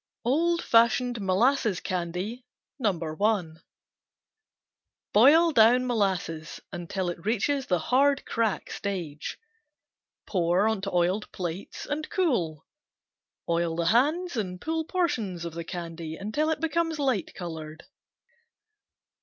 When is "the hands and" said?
13.75-14.59